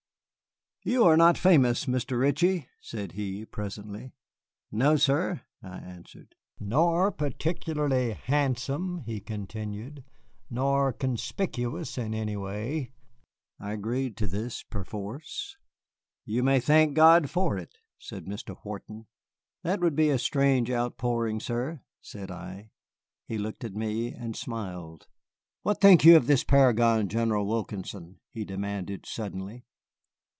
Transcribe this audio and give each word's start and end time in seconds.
"You 0.83 1.03
are 1.05 1.15
not 1.15 1.37
famous, 1.37 1.85
Mr. 1.85 2.19
Ritchie," 2.19 2.67
said 2.79 3.11
he, 3.11 3.45
presently. 3.45 4.13
"No, 4.71 4.95
sir," 4.95 5.43
I 5.61 5.77
answered. 5.77 6.33
"Nor 6.59 7.11
particularly 7.11 8.13
handsome," 8.13 9.03
he 9.05 9.19
continued, 9.19 10.03
"nor 10.49 10.91
conspicuous 10.91 11.99
in 11.99 12.15
any 12.15 12.35
way." 12.35 12.93
I 13.59 13.73
agreed 13.73 14.17
to 14.17 14.25
this, 14.25 14.63
perforce. 14.63 15.55
"You 16.25 16.41
may 16.41 16.59
thank 16.59 16.95
God 16.95 17.29
for 17.29 17.59
it," 17.59 17.77
said 17.99 18.25
Mr. 18.25 18.57
Wharton. 18.65 19.05
"That 19.61 19.81
would 19.81 19.95
be 19.95 20.09
a 20.09 20.17
strange 20.17 20.71
outpouring, 20.71 21.41
sir," 21.41 21.83
said 22.01 22.31
I. 22.31 22.71
He 23.27 23.37
looked 23.37 23.63
at 23.63 23.75
me 23.75 24.11
and 24.13 24.35
smiled. 24.35 25.05
"What 25.61 25.79
think 25.79 26.03
you 26.03 26.17
of 26.17 26.25
this 26.25 26.43
paragon, 26.43 27.07
General 27.07 27.45
Wilkinson?" 27.47 28.19
he 28.31 28.43
demanded 28.43 29.05
suddenly. 29.05 29.63